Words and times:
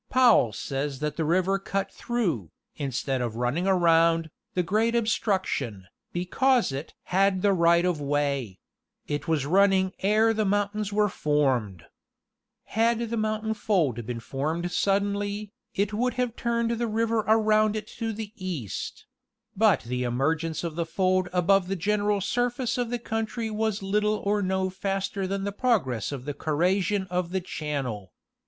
Powell 0.09 0.51
says 0.51 0.97
that 0.97 1.15
the 1.15 1.23
river 1.23 1.59
cut 1.59 1.91
through, 1.91 2.49
instead 2.75 3.21
of 3.21 3.35
running 3.35 3.67
around, 3.67 4.31
the 4.55 4.63
great 4.63 4.95
ob 4.95 5.07
struction, 5.07 5.85
because 6.11 6.71
it 6.71 6.95
"had 7.13 7.43
the 7.43 7.53
right 7.53 7.85
of 7.85 8.01
way;.. 8.01 8.57
it 9.05 9.27
was 9.27 9.45
running 9.45 9.93
ere 9.99 10.33
the 10.33 10.43
mountains 10.43 10.91
were 10.91 11.07
formed." 11.07 11.85
Had 12.63 13.11
the 13.11 13.15
mountain 13.15 13.53
fold 13.53 14.03
been 14.07 14.19
formed 14.19 14.71
suddenly, 14.71 15.51
it 15.75 15.93
would 15.93 16.15
have 16.15 16.35
turned 16.35 16.71
the 16.71 16.87
river 16.87 17.19
around 17.27 17.75
it 17.75 17.85
to 17.85 18.11
the 18.11 18.33
east; 18.35 19.05
"but 19.55 19.81
the 19.81 20.01
emergence 20.03 20.63
of 20.63 20.75
the 20.75 20.85
fold 20.87 21.29
above 21.31 21.67
the 21.67 21.75
general 21.75 22.21
surface 22.21 22.75
of 22.79 22.89
the 22.89 22.97
country 22.97 23.51
was 23.51 23.83
little 23.83 24.15
or 24.25 24.41
no 24.41 24.67
faster 24.67 25.27
than 25.27 25.43
the 25.43 25.51
pregress 25.53 26.11
of 26.11 26.25
the 26.25 26.33
cor 26.33 26.55
rasion 26.55 27.05
of 27.11 27.29
the 27.29 27.39
channel? 27.39 28.11